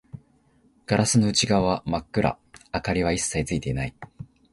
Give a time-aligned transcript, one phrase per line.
[0.87, 2.39] ガラスの内側は真っ暗、
[2.73, 3.93] 明かりは一切ついていない